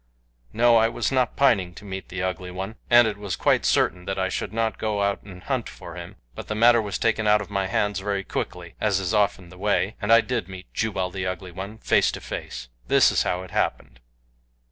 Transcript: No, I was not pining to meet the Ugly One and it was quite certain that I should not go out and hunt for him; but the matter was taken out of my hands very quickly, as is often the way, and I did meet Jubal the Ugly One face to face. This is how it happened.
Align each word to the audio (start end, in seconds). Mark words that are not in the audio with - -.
No, 0.51 0.77
I 0.77 0.89
was 0.89 1.11
not 1.11 1.35
pining 1.35 1.75
to 1.75 1.85
meet 1.85 2.09
the 2.09 2.23
Ugly 2.23 2.49
One 2.49 2.73
and 2.89 3.07
it 3.07 3.17
was 3.17 3.35
quite 3.35 3.65
certain 3.67 4.05
that 4.05 4.17
I 4.17 4.29
should 4.29 4.51
not 4.51 4.79
go 4.79 5.03
out 5.03 5.21
and 5.21 5.43
hunt 5.43 5.69
for 5.69 5.93
him; 5.93 6.15
but 6.33 6.47
the 6.47 6.55
matter 6.55 6.81
was 6.81 6.97
taken 6.97 7.27
out 7.27 7.39
of 7.39 7.51
my 7.51 7.67
hands 7.67 7.99
very 7.99 8.23
quickly, 8.23 8.73
as 8.81 8.99
is 8.99 9.13
often 9.13 9.49
the 9.49 9.59
way, 9.59 9.95
and 10.01 10.11
I 10.11 10.21
did 10.21 10.47
meet 10.49 10.73
Jubal 10.73 11.11
the 11.11 11.27
Ugly 11.27 11.51
One 11.51 11.77
face 11.77 12.11
to 12.13 12.19
face. 12.19 12.67
This 12.87 13.11
is 13.11 13.21
how 13.21 13.43
it 13.43 13.51
happened. 13.51 13.99